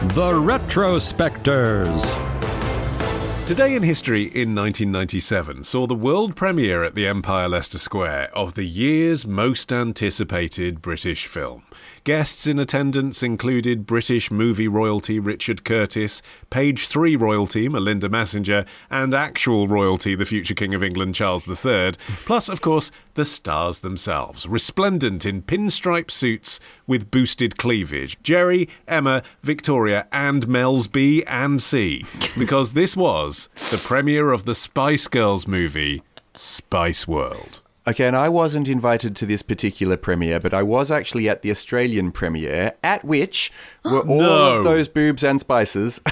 [0.00, 2.27] the Retrospectors.
[3.48, 8.52] Today in History in 1997 saw the world premiere at the Empire Leicester Square of
[8.56, 11.62] the year's most anticipated British film.
[12.04, 19.14] Guests in attendance included British movie royalty Richard Curtis, Page 3 royalty Melinda Messenger, and
[19.14, 21.92] actual royalty the future King of England Charles III,
[22.26, 29.22] plus, of course, the stars themselves, resplendent in pinstripe suits with boosted cleavage Geri, Emma,
[29.42, 32.04] Victoria, and Mel's B and C.
[32.38, 33.37] Because this was
[33.70, 36.02] the premiere of the Spice Girls movie,
[36.34, 37.62] Spice World.
[37.86, 41.50] Okay, and I wasn't invited to this particular premiere, but I was actually at the
[41.50, 43.50] Australian premiere, at which
[43.82, 44.56] were all No.
[44.58, 46.00] of those boobs and spices,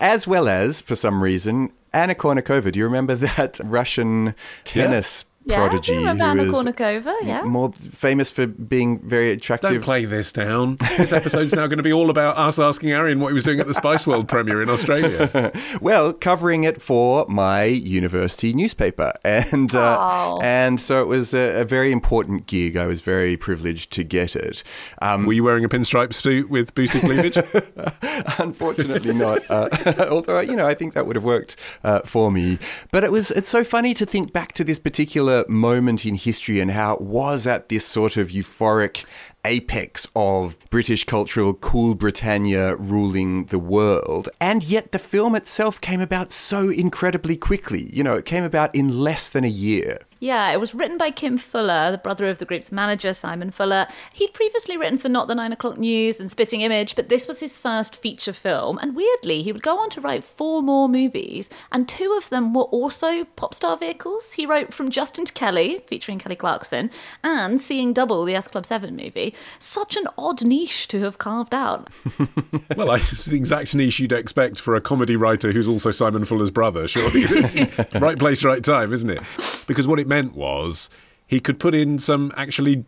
[0.00, 2.72] as well as, for some reason, Anna Kournikova.
[2.72, 7.42] Do you remember that Russian tennis Yeah, prodigy I remember Anna who was Kournikova, yeah.
[7.42, 9.70] more famous for being very attractive?
[9.70, 10.76] Don't play this down.
[10.96, 13.60] This episode's now going to be all about us asking Arion what he was doing
[13.60, 15.52] at the Spice World premiere in Australia.
[15.80, 20.40] Well, covering it for my university newspaper, and uh, Oh.
[20.42, 22.76] and so it was a, a very important gig.
[22.76, 24.62] I was very privileged to get it.
[25.02, 27.36] Um, Were you wearing a pinstripe suit with boosted cleavage?
[28.38, 29.40] Unfortunately, not.
[29.50, 29.68] Uh,
[30.10, 32.58] although you know, I think that would have worked uh, for me.
[32.90, 33.30] But it was.
[33.32, 37.00] It's so funny to think back to this particular moment in history and how it
[37.00, 39.04] was at this sort of euphoric
[39.44, 44.28] apex of British cultural cool Britannia ruling the world.
[44.40, 47.88] And yet the film itself came about so incredibly quickly.
[47.94, 50.00] You know, it came about in less than a year.
[50.18, 53.86] Yeah, it was written by Kim Fuller, the brother of the group's manager, Simon Fuller.
[54.14, 57.40] He'd previously written for Not the Nine O'Clock News and Spitting Image, but this was
[57.40, 58.78] his first feature film.
[58.78, 62.54] And weirdly, he would go on to write four more movies, and two of them
[62.54, 64.32] were also pop star vehicles.
[64.32, 66.90] He wrote From Justin to Kelly, featuring Kelly Clarkson,
[67.22, 69.34] and Seeing Double, the S Club 7 movie.
[69.58, 71.88] Such an odd niche to have carved out.
[72.76, 76.50] well, it's the exact niche you'd expect for a comedy writer who's also Simon Fuller's
[76.50, 77.26] brother, surely.
[77.36, 79.20] It's right place, right time, isn't it?
[79.66, 80.88] Because what it meant was
[81.26, 82.84] he could put in some actually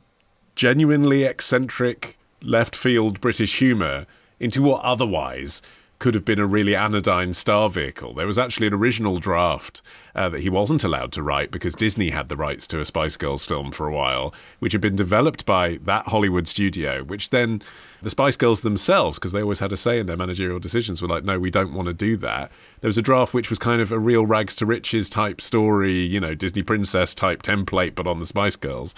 [0.54, 4.06] genuinely eccentric left field British humour
[4.40, 5.60] into what otherwise
[5.98, 8.14] could have been a really anodyne star vehicle.
[8.14, 9.82] There was actually an original draft
[10.14, 13.16] uh, that he wasn't allowed to write because Disney had the rights to a Spice
[13.16, 17.62] Girls film for a while, which had been developed by that Hollywood studio, which then
[18.00, 21.08] the Spice Girls themselves, because they always had a say in their managerial decisions, were
[21.08, 22.52] like, no, we don't want to do that.
[22.80, 25.98] There was a draft which was kind of a real rags to riches type story,
[25.98, 28.94] you know, Disney princess type template, but on the Spice Girls.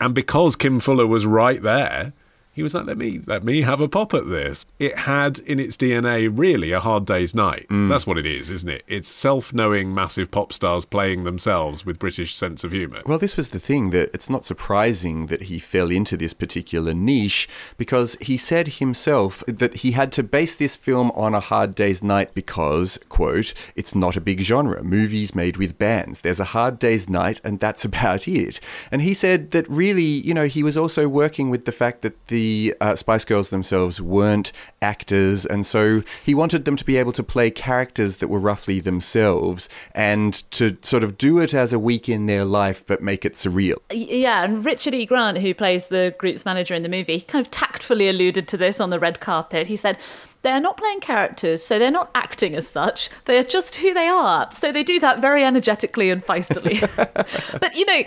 [0.00, 2.12] And because Kim Fuller was right there,
[2.54, 4.64] he was like, let me let me have a pop at this.
[4.78, 7.66] It had in its DNA really a hard day's night.
[7.68, 7.88] Mm.
[7.88, 8.84] That's what it is, isn't it?
[8.86, 13.02] It's self-knowing massive pop stars playing themselves with British sense of humour.
[13.06, 16.94] Well, this was the thing that it's not surprising that he fell into this particular
[16.94, 21.74] niche because he said himself that he had to base this film on A Hard
[21.74, 26.20] Day's Night because, quote, it's not a big genre, movies made with bands.
[26.20, 28.60] There's a hard day's night and that's about it.
[28.92, 32.14] And he said that really, you know, he was also working with the fact that
[32.28, 32.43] the
[32.80, 37.22] uh, Spice Girls themselves weren't actors and so he wanted them to be able to
[37.22, 42.08] play characters that were roughly themselves and to sort of do it as a week
[42.08, 43.76] in their life but make it surreal.
[43.90, 45.06] Yeah, and Richard E.
[45.06, 48.80] Grant, who plays the group's manager in the movie, kind of tactfully alluded to this
[48.80, 49.66] on the red carpet.
[49.66, 49.98] He said,
[50.44, 53.10] they're not playing characters, so they're not acting as such.
[53.24, 54.48] They are just who they are.
[54.52, 56.80] So they do that very energetically and feistily.
[57.60, 58.02] but, you know,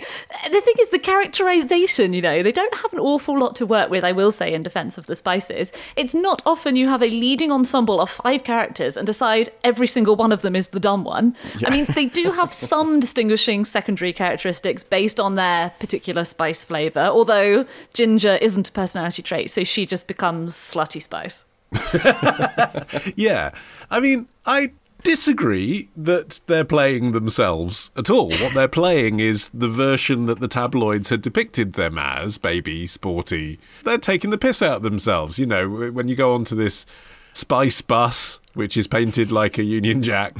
[0.50, 3.90] the thing is, the characterization, you know, they don't have an awful lot to work
[3.90, 5.72] with, I will say, in defense of the Spices.
[5.96, 10.14] It's not often you have a leading ensemble of five characters and decide every single
[10.14, 11.36] one of them is the dumb one.
[11.66, 17.00] I mean, they do have some distinguishing secondary characteristics based on their particular spice flavor,
[17.00, 21.44] although Ginger isn't a personality trait, so she just becomes slutty spice.
[23.16, 23.50] Yeah.
[23.90, 24.72] I mean, I
[25.02, 28.30] disagree that they're playing themselves at all.
[28.30, 33.58] What they're playing is the version that the tabloids had depicted them as baby, sporty.
[33.84, 35.38] They're taking the piss out themselves.
[35.38, 36.84] You know, when you go onto this
[37.32, 40.36] spice bus, which is painted like a Union Jack.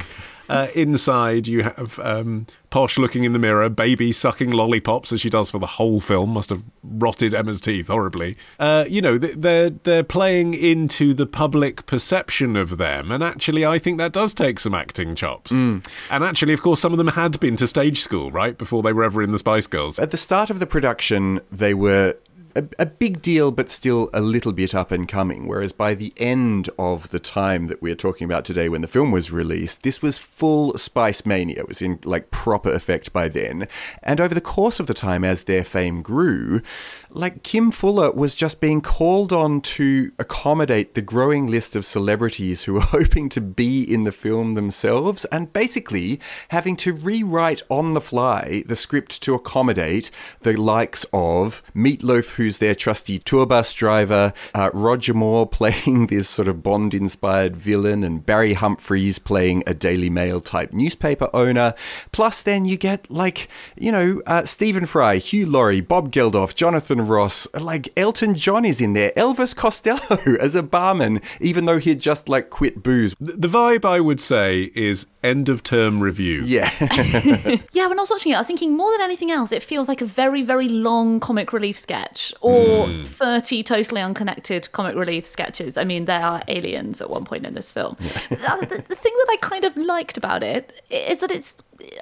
[0.49, 5.31] Uh, inside, you have um, Posh looking in the mirror, baby sucking lollipops as she
[5.31, 6.31] does for the whole film.
[6.31, 8.37] Must have rotted Emma's teeth horribly.
[8.59, 13.79] Uh, you know, they're they're playing into the public perception of them, and actually, I
[13.79, 15.51] think that does take some acting chops.
[15.51, 18.93] And actually, of course, some of them had been to stage school right before they
[18.93, 19.99] were ever in the Spice Girls.
[19.99, 22.17] At the start of the production, they were
[22.55, 25.47] a, a big deal, but still a little bit up and coming.
[25.47, 29.11] Whereas by the end of the time that we're talking about today, when the film
[29.11, 31.61] was released, this was full Spice Mania.
[31.61, 33.69] It was in like proper effect by then.
[34.03, 36.63] And over the course of the time, as their fame grew,
[37.11, 42.65] like Kim Fuller was just being called on to accommodate the growing list of celebrities
[42.65, 47.95] who were hoping to be in the film themselves, and basically having to rewrite on
[47.95, 50.11] the fly the script to accommodate
[50.41, 56.29] the likes of Meatloaf, who's their trusty tour bus driver, uh, Roger Moore playing this
[56.29, 61.75] sort of Bond inspired villain, and Barry Humphries playing a Daily Mail type newspaper owner.
[62.13, 67.07] Plus, then you get like, you know, uh, Stephen Fry, Hugh Laurie, Bob Geldof, Jonathan
[67.07, 72.01] Ross, like Elton John is in there, Elvis Costello as a barman, even though he'd
[72.01, 73.15] just like quit booze.
[73.21, 76.43] The vibe I would say is end of term review.
[76.45, 76.71] Yeah.
[77.73, 79.89] Yeah, when I was watching it, I was thinking more than anything else, it feels
[79.89, 83.05] like a very, very long comic relief sketch or hmm.
[83.05, 85.77] 30 totally unconnected comic relief sketches.
[85.77, 87.97] I mean, there are aliens at one point in this film.
[88.31, 91.55] The, the- the thing that I kind of liked about it is that it's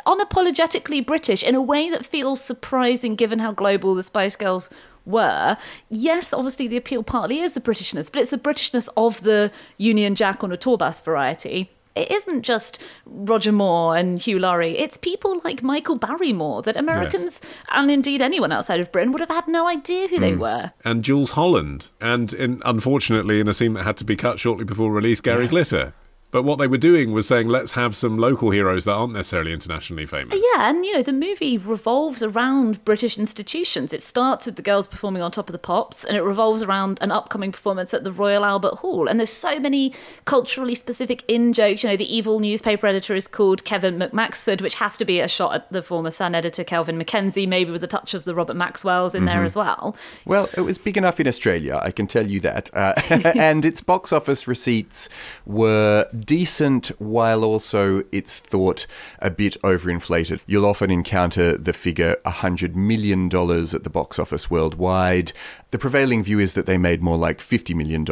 [0.06, 4.70] unapologetically British in a way that feels surprising given how global the Spice Girls
[5.04, 5.56] were.
[5.88, 10.14] Yes, obviously the appeal partly is the Britishness, but it's the Britishness of the Union
[10.14, 14.78] Jack on a tour bus variety it isn't just Roger Moore and Hugh Laurie.
[14.78, 17.40] It's people like Michael Barrymore that Americans
[17.70, 20.38] and indeed anyone outside of Britain would have had no idea who they mm.
[20.38, 20.72] were.
[20.84, 24.64] and Jools Holland, and in, unfortunately, in a scene that had to be cut shortly
[24.64, 25.94] before release, Gary Glitter.
[26.36, 29.54] But what they were doing was saying, let's have some local heroes that aren't necessarily
[29.54, 30.38] internationally famous.
[30.52, 33.94] Yeah, and you know, the movie revolves around British institutions.
[33.94, 36.98] It starts with the girls performing on top of the pops, and it revolves around
[37.00, 39.08] an upcoming performance at the Royal Albert Hall.
[39.08, 39.94] And there's so many
[40.26, 41.82] culturally specific in jokes.
[41.82, 45.28] You know, the evil newspaper editor is called Kevin McMaxford, which has to be a
[45.28, 48.56] shot at the former Sun editor Kelvin Mackenzie, maybe with a touch of the Robert
[48.56, 49.96] Maxwell's in there as well.
[50.26, 52.68] Well, it was big enough in Australia, I can tell you that.
[52.76, 52.92] Uh,
[53.34, 55.08] and its box office receipts
[55.46, 58.86] were decent while also it's thought
[59.20, 60.40] a bit overinflated.
[60.46, 65.32] You'll often encounter the figure $100 million at the box office worldwide.
[65.70, 68.04] The prevailing view is that they made more like $50 million.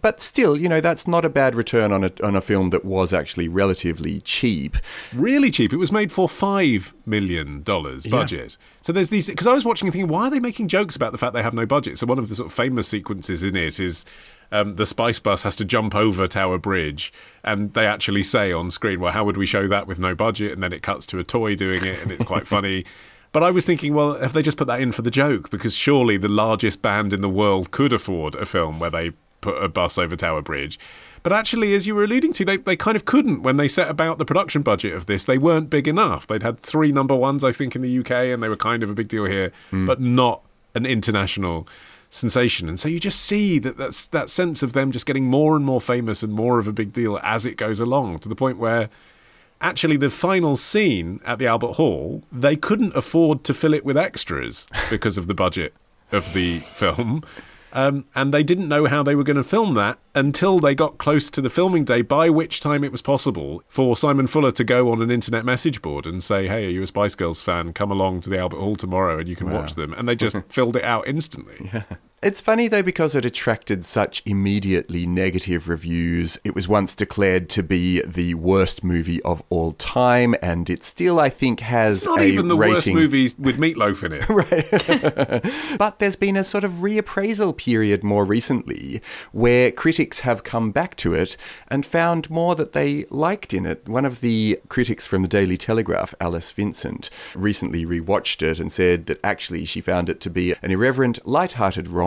[0.00, 2.84] But still, you know, that's not a bad return on a, on a film that
[2.84, 4.76] was actually relatively cheap.
[5.12, 5.72] Really cheap.
[5.72, 8.56] It was made for $5 million budget.
[8.82, 11.12] So there's these, because I was watching and thinking, why are they making jokes about
[11.12, 11.98] the fact they have no budget?
[11.98, 14.04] So one of the sort of famous sequences in it is
[14.52, 17.12] um, the Spice Bus has to jump over Tower Bridge,
[17.44, 20.52] and they actually say on screen, well, how would we show that with no budget?
[20.52, 22.84] And then it cuts to a toy doing it, and it's quite funny.
[23.32, 25.50] But I was thinking, well, have they just put that in for the joke?
[25.50, 29.62] Because surely the largest band in the world could afford a film where they put
[29.62, 30.78] a bus over Tower Bridge.
[31.22, 33.90] But actually, as you were alluding to, they, they kind of couldn't when they set
[33.90, 35.24] about the production budget of this.
[35.24, 36.26] They weren't big enough.
[36.26, 38.90] They'd had three number ones, I think, in the UK, and they were kind of
[38.90, 40.42] a big deal here, but not
[40.74, 41.66] an international
[42.16, 42.68] sensation.
[42.68, 45.64] And so you just see that that's that sense of them just getting more and
[45.64, 48.58] more famous and more of a big deal as it goes along, to the point
[48.58, 48.88] where
[49.60, 53.96] actually the final scene at the Albert Hall, they couldn't afford to fill it with
[53.96, 55.74] extras because of the budget
[56.12, 57.22] of the film.
[57.72, 60.96] Um, and they didn't know how they were going to film that until they got
[60.96, 64.64] close to the filming day, by which time it was possible for Simon Fuller to
[64.64, 67.74] go on an internet message board and say, Hey, are you a Spice Girls fan?
[67.74, 69.92] Come along to the Albert Hall tomorrow and you can watch them.
[69.92, 71.70] And they just filled it out instantly.
[72.22, 76.38] It's funny though because it attracted such immediately negative reviews.
[76.44, 81.20] It was once declared to be the worst movie of all time, and it still,
[81.20, 84.26] I think, has It's not even the worst movies with Meatloaf in it.
[84.36, 85.78] Right?
[85.78, 90.96] but there's been a sort of reappraisal period more recently where critics have come back
[90.96, 91.36] to it
[91.68, 93.86] and found more that they liked in it.
[93.88, 99.06] One of the critics from the Daily Telegraph, Alice Vincent, recently rewatched it and said
[99.06, 102.05] that actually she found it to be an irreverent, light-hearted romp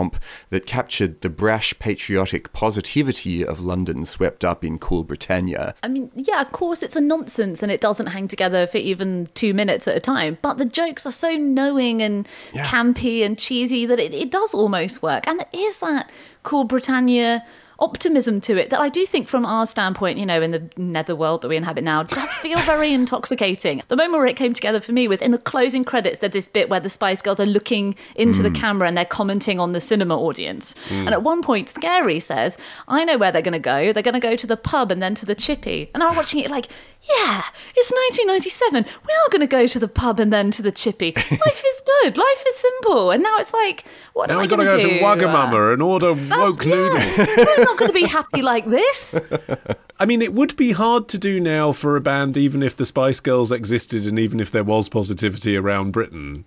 [0.50, 5.74] that captured the brash, patriotic positivity of London swept up in cool Britannia.
[5.82, 9.28] I mean, yeah, of course it's a nonsense and it doesn't hang together for even
[9.34, 10.38] two minutes at a time.
[10.42, 15.02] But the jokes are so knowing and campy and cheesy that it, it does almost
[15.02, 15.26] work.
[15.26, 16.10] And is that
[16.42, 17.44] cool Britannia
[17.80, 21.42] optimism to it that I do think, from our standpoint, you know, in the netherworld
[21.42, 23.82] that we inhabit now, does feel very intoxicating.
[23.88, 26.20] The moment where it came together for me was in the closing credits.
[26.20, 28.56] There's this bit where the Spice Girls are looking into the hmm.
[28.56, 30.74] camera and they're commenting on the cinema audience.
[30.88, 31.06] Hmm.
[31.06, 32.58] And at one point, Scary says,
[32.88, 33.92] "I know where they're going to go.
[33.92, 36.40] They're going to go to the pub and then to the chippy." And I'm watching
[36.40, 36.68] it like.
[37.02, 37.44] Yeah,
[37.74, 38.84] it's 1997.
[38.84, 41.12] We are going to go to the pub and then to the chippy.
[41.30, 41.69] Life is
[42.02, 42.16] good.
[42.18, 43.10] Life is simple.
[43.10, 44.98] And now it's like, what Now am I we've got to going go do?
[44.98, 46.74] to Wagamama and order That's- woke yeah.
[46.74, 47.18] noodles.
[47.58, 49.14] I'm not going to be happy like this.
[50.00, 52.86] I mean, it would be hard to do now for a band, even if the
[52.86, 56.46] Spice Girls existed and even if there was positivity around Britain,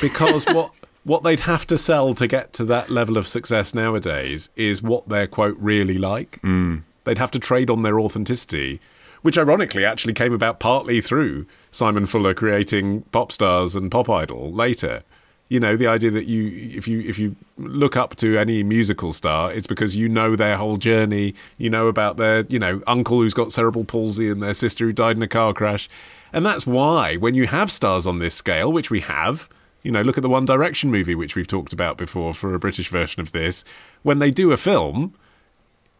[0.00, 0.72] because what
[1.04, 5.06] what they'd have to sell to get to that level of success nowadays is what
[5.08, 6.40] they're quote really like.
[6.40, 6.82] Mm.
[7.04, 8.80] They'd have to trade on their authenticity,
[9.24, 14.52] which ironically actually came about partly through Simon Fuller creating pop stars and pop idol
[14.52, 15.02] later.
[15.48, 19.14] You know, the idea that you if you if you look up to any musical
[19.14, 23.16] star, it's because you know their whole journey, you know about their, you know, uncle
[23.16, 25.88] who's got cerebral palsy and their sister who died in a car crash.
[26.30, 29.48] And that's why when you have stars on this scale, which we have,
[29.82, 32.58] you know, look at the One Direction movie which we've talked about before for a
[32.58, 33.64] British version of this,
[34.02, 35.14] when they do a film,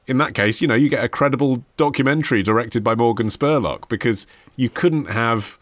[0.07, 4.27] in that case, you know, you get a credible documentary directed by Morgan Spurlock because
[4.57, 5.59] you couldn't have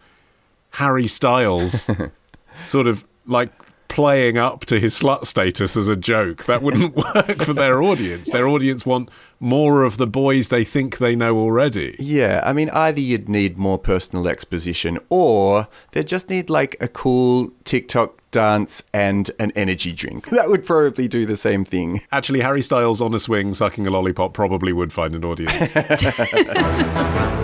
[0.72, 1.88] Harry Styles
[2.66, 3.50] sort of like
[3.92, 6.46] playing up to his slut status as a joke.
[6.46, 8.30] That wouldn't work for their audience.
[8.30, 11.94] Their audience want more of the boys they think they know already.
[11.98, 16.88] Yeah, I mean, either you'd need more personal exposition or they just need like a
[16.88, 20.30] cool TikTok dance and an energy drink.
[20.30, 22.02] That would probably do the same thing.
[22.10, 25.72] Actually, Harry Styles on a swing sucking a lollipop probably would find an audience.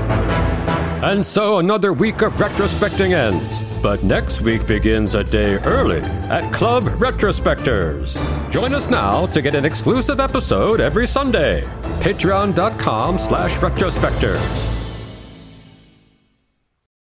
[1.00, 3.80] And so another week of retrospecting ends.
[3.80, 8.50] But next week begins a day early at Club Retrospectors.
[8.50, 11.60] Join us now to get an exclusive episode every Sunday.
[12.00, 14.67] Patreon.com slash retrospectors.